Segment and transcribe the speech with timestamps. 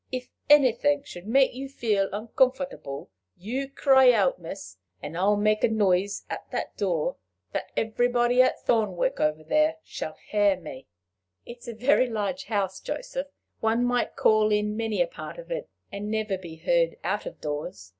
[0.11, 5.67] If anything should make you feel uncomfortable, you cry out, miss, and I'll make a
[5.69, 7.17] noise at the door
[7.51, 10.87] that everybody at Thornwick over there shall hear me."
[11.45, 13.27] "It is a large house, Joseph:
[13.59, 17.39] one might call in many a part of it, and never be heard out of
[17.39, 17.89] doors.